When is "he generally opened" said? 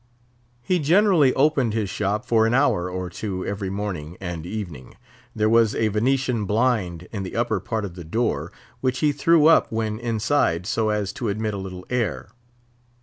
0.63-1.75